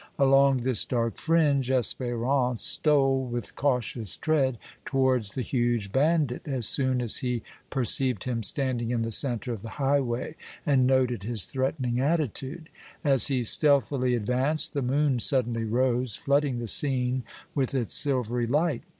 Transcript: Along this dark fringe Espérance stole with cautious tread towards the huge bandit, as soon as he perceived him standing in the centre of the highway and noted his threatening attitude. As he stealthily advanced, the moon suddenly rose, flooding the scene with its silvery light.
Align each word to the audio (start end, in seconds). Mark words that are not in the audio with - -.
Along 0.17 0.57
this 0.63 0.83
dark 0.83 1.17
fringe 1.17 1.69
Espérance 1.69 2.57
stole 2.57 3.23
with 3.27 3.55
cautious 3.55 4.17
tread 4.17 4.57
towards 4.83 5.33
the 5.33 5.43
huge 5.43 5.91
bandit, 5.91 6.41
as 6.47 6.65
soon 6.67 7.01
as 7.03 7.17
he 7.17 7.43
perceived 7.69 8.23
him 8.23 8.41
standing 8.41 8.89
in 8.89 9.03
the 9.03 9.11
centre 9.11 9.53
of 9.53 9.61
the 9.61 9.77
highway 9.77 10.33
and 10.65 10.87
noted 10.87 11.21
his 11.21 11.45
threatening 11.45 11.99
attitude. 11.99 12.69
As 13.03 13.27
he 13.27 13.43
stealthily 13.43 14.15
advanced, 14.15 14.73
the 14.73 14.81
moon 14.81 15.19
suddenly 15.19 15.65
rose, 15.65 16.15
flooding 16.15 16.57
the 16.57 16.65
scene 16.67 17.21
with 17.53 17.75
its 17.75 17.93
silvery 17.93 18.47
light. 18.47 18.81